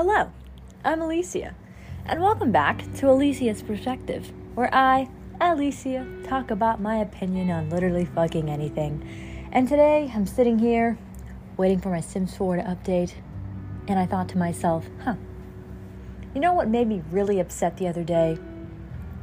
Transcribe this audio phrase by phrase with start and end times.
[0.00, 0.30] Hello,
[0.84, 1.56] I'm Alicia,
[2.06, 5.10] and welcome back to Alicia's Perspective, where I,
[5.40, 9.48] Alicia, talk about my opinion on literally fucking anything.
[9.50, 10.96] And today I'm sitting here
[11.56, 13.14] waiting for my Sims 4 to update,
[13.88, 15.16] and I thought to myself, huh,
[16.32, 18.38] you know what made me really upset the other day?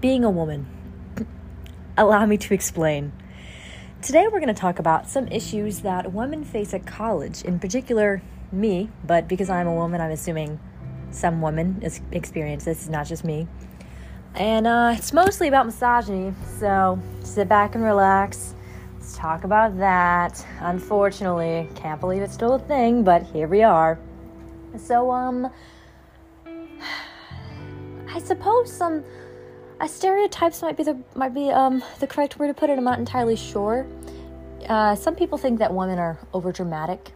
[0.02, 0.68] Being a woman.
[1.98, 3.14] Allow me to explain.
[4.02, 8.22] Today we're going to talk about some issues that women face at college, in particular
[8.52, 10.60] me, but because I'm a woman, I'm assuming
[11.12, 13.48] some woman women experience this, is not just me.
[14.36, 18.54] And uh, it's mostly about misogyny, so sit back and relax.
[18.96, 20.46] Let's talk about that.
[20.60, 23.98] Unfortunately, can't believe it's still a thing, but here we are.
[24.78, 25.50] So, um,
[26.46, 29.06] I suppose some
[29.80, 32.78] uh, stereotypes might be the might be um the correct word to put it.
[32.78, 33.86] I'm not entirely sure.
[34.68, 37.12] Uh, some people think that women are over dramatic.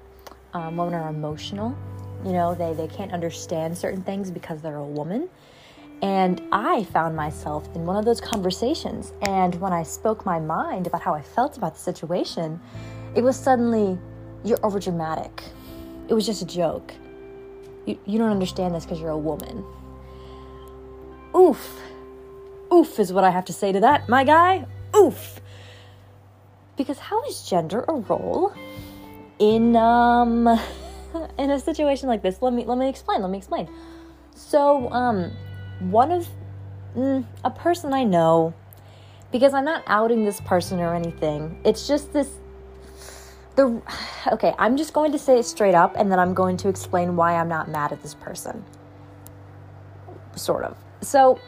[0.53, 1.78] Um, women are emotional.
[2.25, 5.30] You know, they they can't understand certain things because they're a woman.
[6.02, 9.14] And I found myself in one of those conversations.
[9.23, 12.59] And when I spoke my mind about how I felt about the situation,
[13.16, 14.00] it was suddenly,
[14.45, 15.44] you're over dramatic.
[16.08, 16.94] It was just a joke.
[17.86, 19.66] You, you don't understand this because you're a woman.
[21.36, 21.80] Oof
[22.72, 24.66] Oof is what I have to say to that, my guy.
[24.95, 25.42] Oof.
[26.77, 28.53] Because how is gender a role
[29.39, 30.47] in um
[31.37, 32.41] in a situation like this?
[32.41, 33.21] Let me let me explain.
[33.21, 33.69] Let me explain.
[34.35, 35.31] So, um
[35.79, 36.27] one of
[36.95, 38.53] mm, a person I know
[39.31, 41.59] because I'm not outing this person or anything.
[41.63, 42.29] It's just this
[43.55, 43.81] the
[44.33, 47.15] okay, I'm just going to say it straight up and then I'm going to explain
[47.15, 48.63] why I'm not mad at this person.
[50.35, 50.77] Sort of.
[51.01, 51.39] So,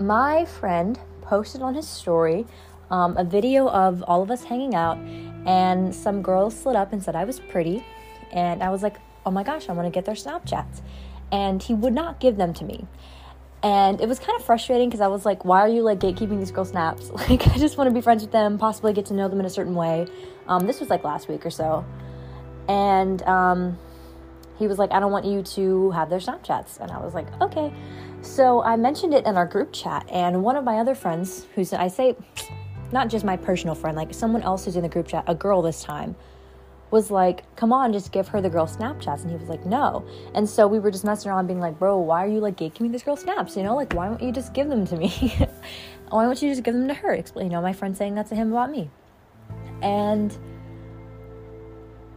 [0.00, 2.46] my friend posted on his story
[2.90, 4.98] um, a video of all of us hanging out,
[5.46, 7.84] and some girls slid up and said I was pretty.
[8.32, 10.82] And I was like, oh my gosh, I want to get their Snapchats.
[11.32, 12.86] And he would not give them to me.
[13.62, 16.38] And it was kind of frustrating because I was like, why are you like gatekeeping
[16.38, 17.10] these girls' snaps?
[17.14, 19.46] Like, I just want to be friends with them, possibly get to know them in
[19.46, 20.06] a certain way.
[20.46, 21.84] Um, this was like last week or so.
[22.68, 23.78] And um,
[24.58, 26.78] he was like, I don't want you to have their Snapchats.
[26.78, 27.72] And I was like, okay.
[28.20, 31.72] So I mentioned it in our group chat, and one of my other friends, who's
[31.74, 32.16] I say,
[32.92, 35.62] not just my personal friend, like someone else who's in the group chat, a girl
[35.62, 36.14] this time,
[36.90, 39.22] was like, come on, just give her the girl Snapchats.
[39.22, 40.04] And he was like, no.
[40.34, 42.92] And so we were just messing around being like, bro, why are you like gatekeeping
[42.92, 43.56] this girl snaps?
[43.56, 45.08] You know, like, why don't you just give them to me?
[46.10, 47.14] why don't you just give them to her?
[47.14, 48.90] You know, my friend saying that to him about me.
[49.82, 50.36] And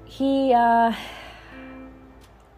[0.05, 0.93] he, uh,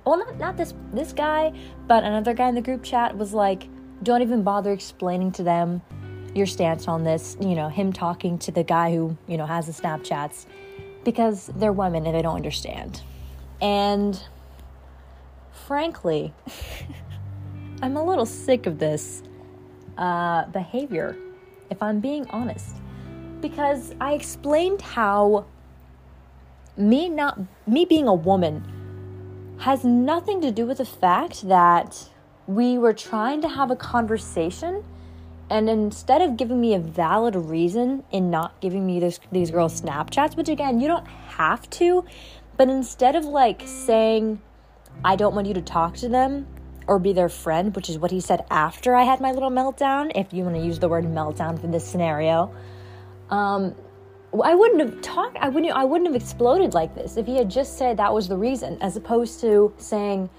[0.09, 1.53] well not not this this guy
[1.87, 3.67] but another guy in the group chat was like
[4.01, 5.81] don't even bother explaining to them
[6.35, 9.65] your stance on this you know him talking to the guy who you know has
[9.65, 10.45] the snapchats
[11.03, 13.01] because they're women and they don't understand.
[13.61, 14.21] And
[15.69, 16.33] frankly
[17.83, 19.21] i'm a little sick of this
[19.99, 21.15] uh, behavior
[21.69, 22.75] if i'm being honest
[23.39, 25.45] because i explained how
[26.75, 28.63] me not me being a woman
[29.59, 32.09] has nothing to do with the fact that
[32.47, 34.83] we were trying to have a conversation
[35.49, 39.79] and instead of giving me a valid reason in not giving me this, these girls
[39.81, 42.03] snapchats which again you don't have to
[42.57, 44.41] but instead of like saying
[45.03, 46.47] i don't want you to talk to them
[46.87, 50.11] or be their friend which is what he said after i had my little meltdown
[50.15, 52.53] if you want to use the word meltdown for this scenario
[53.29, 53.75] um,
[54.43, 55.37] I wouldn't have talked.
[55.37, 55.73] I wouldn't.
[55.73, 58.77] I wouldn't have exploded like this if he had just said that was the reason,
[58.81, 60.29] as opposed to saying,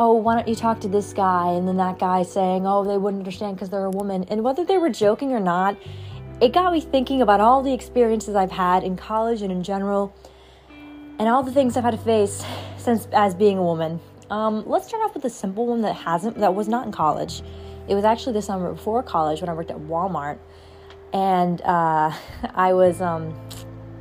[0.00, 2.98] "Oh, why don't you talk to this guy?" and then that guy saying, "Oh, they
[2.98, 5.76] wouldn't understand because they're a woman." And whether they were joking or not,
[6.40, 10.14] it got me thinking about all the experiences I've had in college and in general,
[11.18, 12.44] and all the things I've had to face
[12.78, 14.00] since as being a woman.
[14.30, 17.42] Um, let's start off with a simple one that hasn't, that was not in college.
[17.88, 20.38] It was actually the summer before college when I worked at Walmart
[21.12, 22.12] and uh,
[22.54, 23.38] I was um,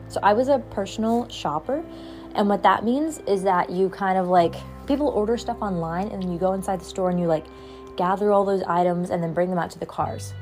[0.07, 1.83] so I was a personal shopper,
[2.35, 4.56] and what that means is that you kind of like
[4.89, 7.45] people order stuff online, and then you go inside the store and you like
[7.95, 10.33] gather all those items and then bring them out to the cars.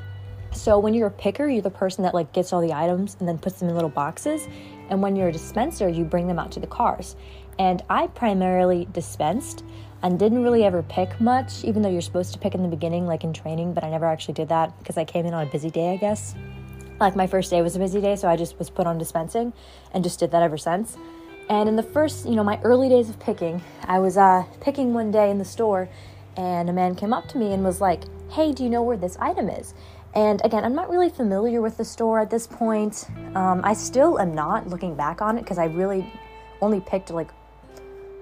[0.52, 3.28] So when you're a picker, you're the person that like gets all the items and
[3.28, 4.48] then puts them in little boxes,
[4.88, 7.14] and when you're a dispenser, you bring them out to the cars.
[7.58, 9.64] And I primarily dispensed
[10.02, 13.06] and didn't really ever pick much, even though you're supposed to pick in the beginning,
[13.06, 15.50] like in training, but I never actually did that because I came in on a
[15.50, 16.34] busy day, I guess
[17.00, 19.52] like my first day was a busy day, so I just was put on dispensing
[19.92, 20.96] and just did that ever since.
[21.48, 24.92] And in the first, you know, my early days of picking, I was uh, picking
[24.92, 25.88] one day in the store,
[26.36, 28.96] and a man came up to me and was like, "Hey, do you know where
[28.96, 29.74] this item is?"
[30.14, 33.06] And again, I'm not really familiar with the store at this point.
[33.34, 36.12] Um, I still am not looking back on it because I really
[36.60, 37.30] only picked like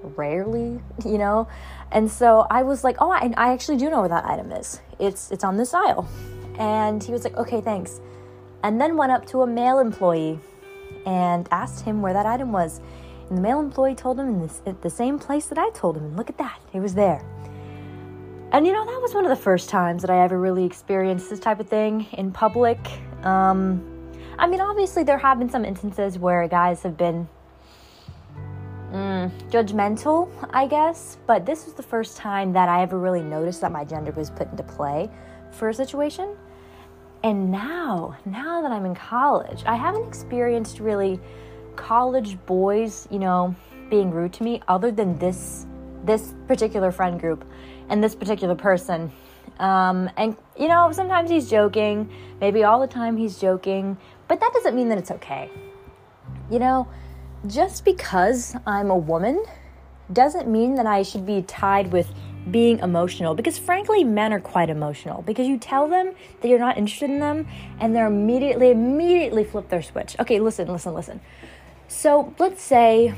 [0.03, 1.49] rarely, you know?
[1.93, 4.81] And so I was like, oh, I, I actually do know where that item is.
[4.99, 6.09] It's, it's on this aisle.
[6.59, 8.01] And he was like, okay, thanks.
[8.63, 10.41] And then went up to a male employee
[11.05, 12.81] and asked him where that item was.
[13.29, 15.97] And the male employee told him in this, at the same place that I told
[15.97, 16.05] him.
[16.05, 17.25] And look at that, it was there.
[18.53, 21.29] And you know, that was one of the first times that I ever really experienced
[21.29, 22.79] this type of thing in public.
[23.25, 27.29] Um, I mean, obviously, there have been some instances where guys have been
[28.93, 33.61] mm, judgmental, I guess, but this was the first time that I ever really noticed
[33.63, 35.11] that my gender was put into play
[35.51, 36.37] for a situation.
[37.25, 41.19] And now, now that I'm in college, I haven't experienced really
[41.77, 43.55] college boys, you know,
[43.91, 45.67] being rude to me other than this
[46.05, 47.45] this particular friend group
[47.89, 49.11] and this particular person.
[49.59, 53.97] Um, and you know, sometimes he's joking, maybe all the time he's joking,
[54.29, 55.51] but that doesn't mean that it's okay.
[56.51, 56.89] You know,
[57.47, 59.45] just because I'm a woman
[60.13, 62.13] doesn't mean that I should be tied with
[62.51, 66.79] being emotional because frankly men are quite emotional because you tell them that you're not
[66.79, 67.47] interested in them
[67.81, 70.17] and they're immediately immediately flip their switch.
[70.21, 71.21] Okay, listen, listen, listen.
[71.89, 73.15] So, let's say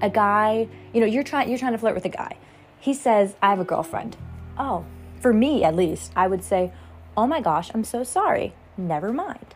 [0.00, 2.36] a guy, you know, you're trying you're trying to flirt with a guy.
[2.80, 4.16] He says, "I have a girlfriend."
[4.58, 4.84] Oh,
[5.20, 6.72] for me at least, I would say,
[7.16, 8.54] "Oh my gosh, I'm so sorry.
[8.76, 9.54] Never mind."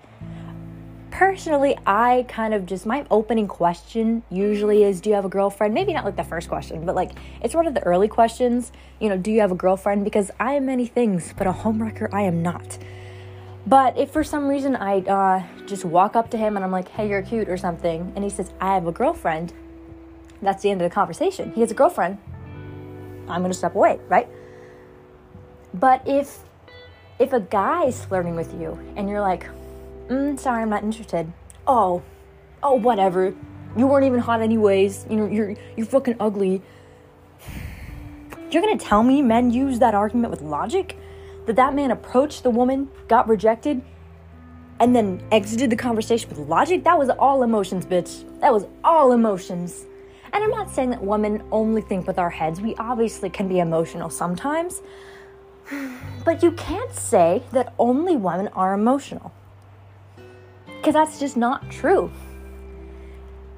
[1.21, 5.75] personally, I kind of just my opening question usually is, Do you have a girlfriend?
[5.75, 7.11] Maybe not like the first question, but like
[7.43, 8.73] it's one of the early questions.
[9.01, 10.03] You know, do you have a girlfriend?
[10.03, 12.79] Because I am many things, but a homewrecker I am not.
[13.67, 16.89] But if for some reason I uh, just walk up to him and I'm like,
[16.89, 19.53] Hey, you're cute or something, and he says, I have a girlfriend,
[20.43, 21.53] that's the end of the conversation.
[21.53, 22.19] He has a girlfriend.
[23.29, 24.29] I'm gonna step away, right?
[25.75, 26.39] But if
[27.19, 29.47] if a guy is flirting with you and you're like,
[30.09, 31.33] mm, sorry, I'm not interested.
[31.67, 32.03] Oh,
[32.63, 33.35] oh, whatever.
[33.77, 35.07] You weren't even hot anyways.
[35.09, 36.63] You know, you're you're fucking ugly.
[38.51, 40.97] You're gonna tell me men use that argument with logic?
[41.47, 43.83] That that man approached the woman, got rejected,
[44.79, 46.85] and then exited the conversation with logic?
[46.85, 48.25] That was all emotions, bitch.
[48.41, 49.87] That was all emotions.
[50.33, 52.61] And I'm not saying that women only think with our heads.
[52.61, 54.83] We obviously can be emotional sometimes.
[56.23, 59.33] But you can't say that only women are emotional.
[60.67, 62.11] Because that's just not true.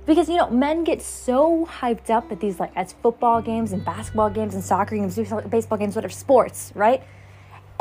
[0.06, 3.84] Because, you know, men get so hyped up at these, like, as football games and
[3.84, 5.16] basketball games and soccer games,
[5.48, 7.02] baseball games, whatever, sports, right?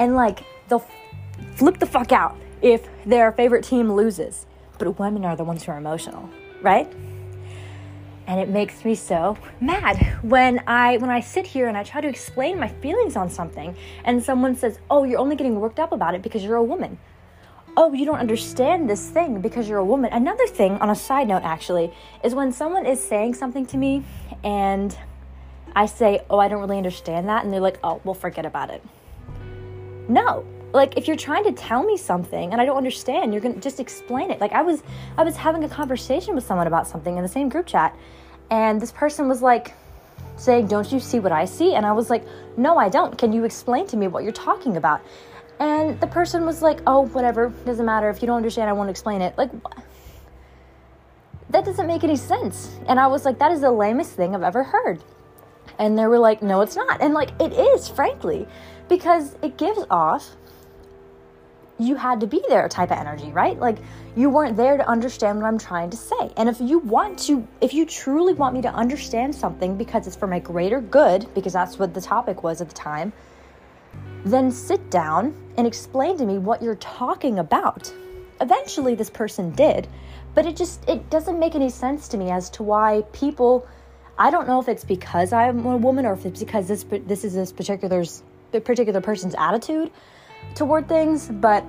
[0.02, 0.86] And, like, they'll
[1.56, 4.46] flip the fuck out if their favorite team loses.
[4.80, 6.30] But women are the ones who are emotional,
[6.62, 6.92] right?
[8.28, 12.00] and it makes me so mad when i when i sit here and i try
[12.00, 13.76] to explain my feelings on something
[14.06, 17.00] and someone says oh you're only getting worked up about it because you're a woman
[17.78, 20.12] oh, you don't understand this thing because you're a woman.
[20.12, 21.92] Another thing, on a side note, actually,
[22.24, 24.04] is when someone is saying something to me
[24.44, 24.98] and
[25.76, 28.70] I say, oh, I don't really understand that, and they're like, oh, we'll forget about
[28.72, 28.84] it.
[30.12, 30.46] No.
[30.74, 33.80] Like if you're trying to tell me something and I don't understand, you're gonna just
[33.80, 34.40] explain it.
[34.40, 34.84] Like I was
[35.18, 37.96] I was having a conversation with someone about something in the same group chat,
[38.50, 39.74] and this person was like
[40.38, 41.76] saying, Don't you see what I see?
[41.76, 42.26] And I was like,
[42.58, 43.18] No, I don't.
[43.18, 45.02] Can you explain to me what you're talking about?
[45.62, 48.10] And the person was like, oh, whatever, doesn't matter.
[48.10, 49.38] If you don't understand, I won't explain it.
[49.38, 49.52] Like,
[51.52, 52.80] that doesn't make any sense.
[52.88, 55.04] And I was like, that is the lamest thing I've ever heard.
[55.78, 57.00] And they were like, no, it's not.
[57.00, 58.48] And like, it is, frankly,
[58.92, 60.36] because it gives off
[61.80, 63.58] you had to be there type of energy, right?
[63.58, 63.78] Like
[64.18, 66.30] you weren't there to understand what I'm trying to say.
[66.36, 70.18] And if you want to, if you truly want me to understand something because it's
[70.18, 73.14] for my greater good, because that's what the topic was at the time,
[74.26, 77.94] then sit down and explain to me what you're talking about.
[78.42, 79.88] Eventually this person did,
[80.36, 83.66] but it just it doesn't make any sense to me as to why people
[84.20, 87.24] I don't know if it's because I'm a woman or if it's because this this
[87.24, 87.54] is this
[88.60, 89.92] particular particular person's attitude
[90.56, 91.64] toward things, but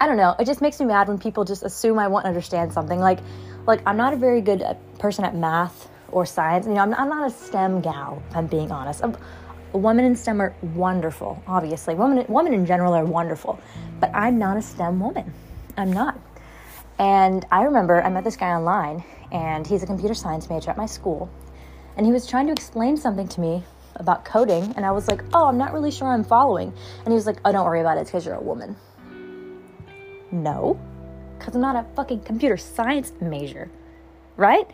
[0.00, 0.34] I don't know.
[0.38, 2.98] It just makes me mad when people just assume I won't understand something.
[2.98, 3.20] Like,
[3.66, 6.66] like I'm not a very good uh, person at math or science.
[6.66, 8.22] You know, I'm, I'm not a STEM gal.
[8.34, 9.02] I'm being honest.
[9.02, 9.16] I'm,
[9.72, 11.94] women in STEM are wonderful, obviously.
[11.94, 13.58] Women, women in general are wonderful,
[14.00, 15.32] but I'm not a STEM woman.
[15.76, 16.18] I'm not.
[16.98, 20.76] And I remember I met this guy online, and he's a computer science major at
[20.76, 21.28] my school,
[21.96, 23.64] and he was trying to explain something to me
[23.96, 26.72] about coding, and I was like, oh, I'm not really sure I'm following.
[27.04, 28.76] And he was like, oh, don't worry about it, because you're a woman.
[30.30, 30.78] No,
[31.38, 33.70] because I'm not a fucking computer science major,
[34.36, 34.68] right?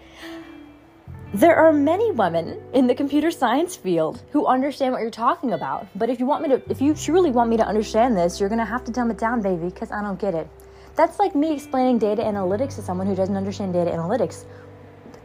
[1.32, 5.86] There are many women in the computer science field who understand what you're talking about.
[5.94, 8.48] But if you want me to, if you truly want me to understand this, you're
[8.48, 10.48] gonna have to dumb it down, baby, because I don't get it.
[10.96, 14.44] That's like me explaining data analytics to someone who doesn't understand data analytics.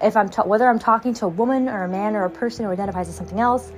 [0.02, 2.66] If I'm ta- whether I'm talking to a woman or a man or a person
[2.66, 3.72] who identifies as something else,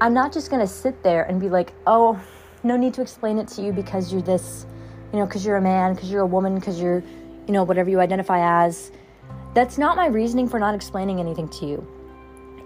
[0.00, 2.20] I'm not just to sit there and be like, "Oh,
[2.62, 4.66] no need to explain it to you because you're this,
[5.12, 7.02] you know, because you're a man, because you're a woman, because you're,
[7.46, 8.90] you know, whatever you identify as."
[9.54, 11.86] That's not my reasoning for not explaining anything to you.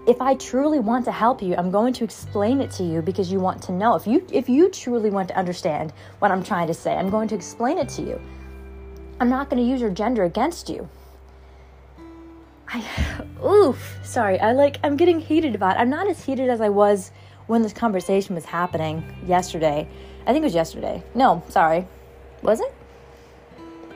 [0.07, 3.31] If I truly want to help you, I'm going to explain it to you because
[3.31, 3.93] you want to know.
[3.93, 7.27] If you if you truly want to understand what I'm trying to say, I'm going
[7.27, 8.19] to explain it to you.
[9.19, 10.89] I'm not going to use your gender against you.
[12.71, 12.85] I
[13.43, 14.39] oof, sorry.
[14.39, 15.75] I like I'm getting heated about.
[15.75, 15.79] It.
[15.79, 17.11] I'm not as heated as I was
[17.47, 19.87] when this conversation was happening yesterday.
[20.27, 21.03] I think it was yesterday.
[21.15, 21.87] No, sorry.
[22.43, 22.73] Was it?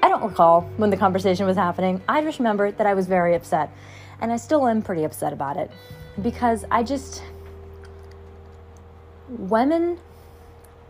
[0.01, 2.01] I don't recall when the conversation was happening.
[2.09, 3.69] I just remember that I was very upset.
[4.19, 5.69] And I still am pretty upset about it
[6.21, 7.23] because I just.
[9.29, 9.99] Women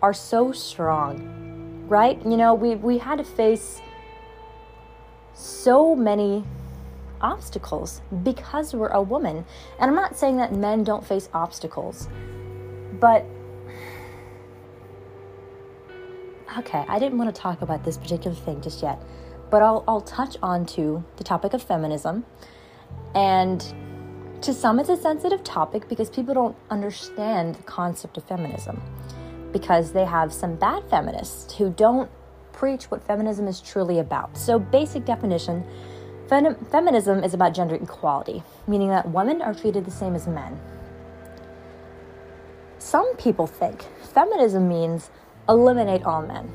[0.02, 2.22] are so strong, right?
[2.26, 3.82] You know, we, we had to face
[5.34, 6.44] so many
[7.24, 9.46] obstacles because we're a woman.
[9.80, 12.08] And I'm not saying that men don't face obstacles,
[13.00, 13.26] but
[16.60, 19.02] okay, I didn't want to talk about this particular thing just yet,
[19.50, 22.26] but I'll, I'll touch on to the topic of feminism.
[23.16, 23.62] And
[24.42, 28.82] to some, it's a sensitive topic because people don't understand the concept of feminism.
[29.52, 32.10] Because they have some bad feminists who don't
[32.52, 34.36] preach what feminism is truly about.
[34.38, 35.64] So, basic definition
[36.28, 40.60] fem- feminism is about gender equality, meaning that women are treated the same as men.
[42.80, 45.10] Some people think feminism means
[45.48, 46.52] eliminate all men.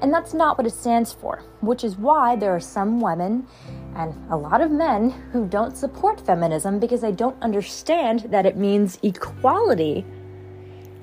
[0.00, 3.46] And that's not what it stands for, which is why there are some women
[3.94, 8.56] and a lot of men who don't support feminism because they don't understand that it
[8.56, 10.04] means equality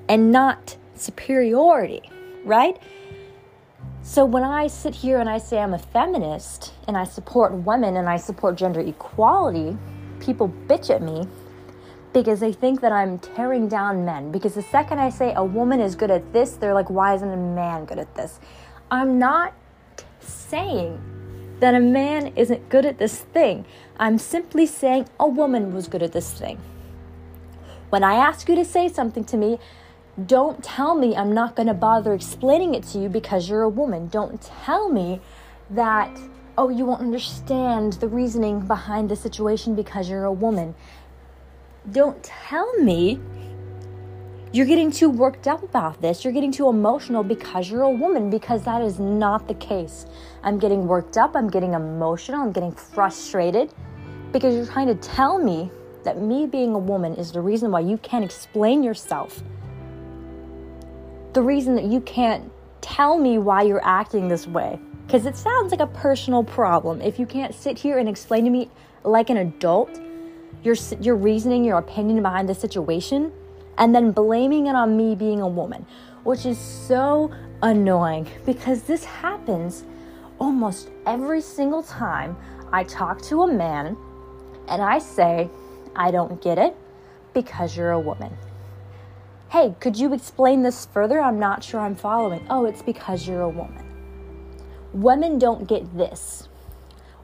[0.08, 2.02] and not superiority,
[2.44, 2.78] right?
[4.10, 7.96] So when I sit here and I say I'm a feminist and I support women
[7.96, 9.78] and I support gender equality,
[10.18, 11.28] people bitch at me
[12.12, 14.32] because they think that I'm tearing down men.
[14.32, 17.30] Because the second I say a woman is good at this, they're like, why isn't
[17.30, 18.40] a man good at this?
[18.90, 19.54] I'm not
[20.18, 21.00] saying
[21.60, 23.64] that a man isn't good at this thing.
[23.96, 26.58] I'm simply saying a woman was good at this thing.
[27.90, 29.60] When I ask you to say something to me,
[30.26, 33.68] don't tell me I'm not going to bother explaining it to you because you're a
[33.68, 34.08] woman.
[34.08, 35.20] Don't tell me
[35.70, 36.10] that,
[36.58, 40.74] oh, you won't understand the reasoning behind the situation because you're a woman
[41.90, 43.18] don't tell me
[44.52, 46.24] you're getting too worked up about this.
[46.24, 50.06] You're getting too emotional because you're a woman, because that is not the case.
[50.42, 53.72] I'm getting worked up, I'm getting emotional, I'm getting frustrated
[54.32, 55.70] because you're trying to tell me
[56.04, 59.42] that me being a woman is the reason why you can't explain yourself.
[61.32, 64.80] The reason that you can't tell me why you're acting this way.
[65.06, 67.00] Because it sounds like a personal problem.
[67.00, 68.68] If you can't sit here and explain to me
[69.04, 70.00] like an adult,
[70.62, 73.32] your your reasoning, your opinion behind the situation,
[73.78, 75.86] and then blaming it on me being a woman,
[76.24, 77.30] which is so
[77.62, 79.84] annoying because this happens
[80.38, 82.36] almost every single time
[82.72, 83.96] I talk to a man
[84.68, 85.50] and I say,
[85.96, 86.76] I don't get it
[87.34, 88.36] because you're a woman.
[89.50, 91.20] Hey, could you explain this further?
[91.20, 92.46] I'm not sure I'm following.
[92.48, 93.84] Oh, it's because you're a woman.
[94.92, 96.48] Women don't get this.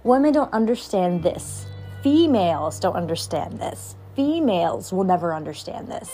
[0.02, 1.66] Women don't understand this.
[2.02, 3.96] Females don't understand this.
[4.14, 6.10] Females will never understand this.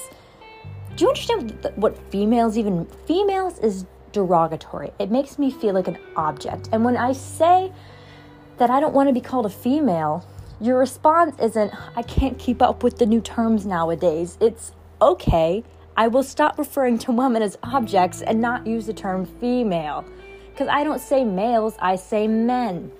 [0.96, 4.92] Do you understand what females even females is derogatory.
[4.98, 6.68] It makes me feel like an object.
[6.72, 7.72] And when I say
[8.58, 10.24] that I don't want to be called a female,
[10.60, 14.38] your response isn't I can't keep up with the new terms nowadays.
[14.40, 15.64] It's okay.
[15.96, 20.04] I will stop referring to women as objects and not use the term female.
[20.50, 22.92] Because I don't say males, I say men.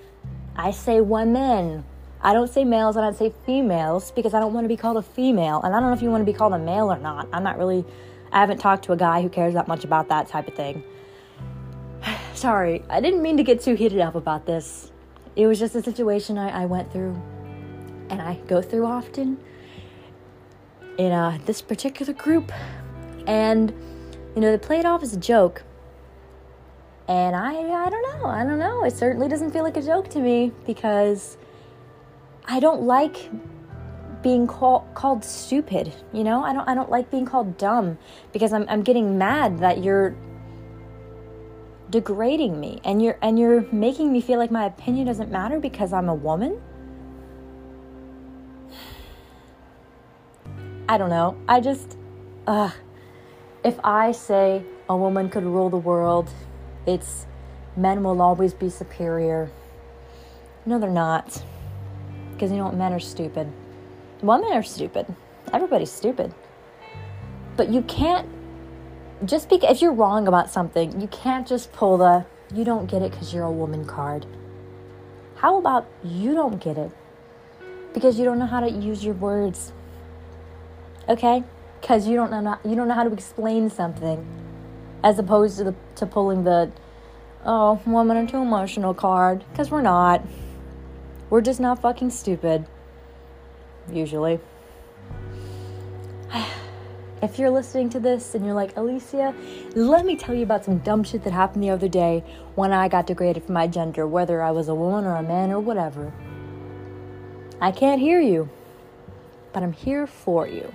[0.57, 1.85] I say women.
[2.21, 4.77] I don't say males and I don't say females because I don't want to be
[4.77, 5.61] called a female.
[5.63, 7.29] And I don't know if you want to be called a male or not.
[7.33, 7.85] I'm not really,
[8.31, 10.85] I haven't talked to a guy who cares that much about that type of thing.
[12.35, 14.93] Sorry, I didn't mean to get too heated up about this.
[15.35, 17.21] It was just a situation I, I went through
[18.11, 19.39] and I go through often
[20.99, 22.53] in uh, this particular group.
[23.27, 23.71] And,
[24.35, 25.63] you know, they play it off as a joke.
[27.09, 28.27] And I, I don't know.
[28.27, 28.85] I don't know.
[28.85, 31.37] It certainly doesn't feel like a joke to me because
[32.45, 33.31] I don't like
[34.23, 36.45] being call, called stupid, you know?
[36.45, 37.99] I don't I don't like being called dumb
[38.33, 40.15] because I'm I'm getting mad that you're
[41.91, 45.93] degrading me and you're and you're making me feel like my opinion doesn't matter because
[45.93, 46.61] I'm a woman.
[50.89, 51.37] I don't know.
[51.49, 51.99] I just
[52.47, 52.71] uh
[53.65, 56.31] if I say a woman could rule the world,
[56.87, 57.27] it's
[57.77, 59.51] men will always be superior.
[60.67, 61.43] No, they're not
[62.43, 62.75] because you know what?
[62.75, 63.53] Men are stupid.
[64.21, 65.07] Women are stupid.
[65.53, 66.35] Everybody's stupid.
[67.57, 68.29] But you can't,
[69.25, 73.01] just because, if you're wrong about something, you can't just pull the, you don't get
[73.01, 74.27] it because you're a woman card.
[75.37, 76.91] How about you don't get it
[77.95, 79.73] because you don't know how to use your words?
[81.09, 81.45] Okay?
[81.83, 84.25] Because you don't know you don't know how to explain something,
[85.03, 86.71] as opposed to the to pulling the,
[87.45, 89.45] oh, woman are too emotional card.
[89.51, 90.25] Because we're not.
[91.29, 92.67] We're just not fucking stupid.
[93.93, 94.41] Usually.
[97.23, 99.33] If you're listening to this and you're like, Alicia,
[99.77, 102.25] let me tell you about some dumb shit that happened the other day
[102.57, 105.53] when I got degraded for my gender, whether I was a woman or a man
[105.53, 106.13] or whatever.
[107.61, 108.51] I can't hear you,
[109.53, 110.75] but I'm here for you.